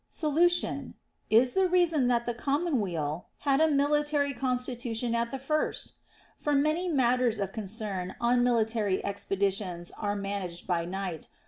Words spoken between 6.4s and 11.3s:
For many matters of concern on military expeditions are managed by night.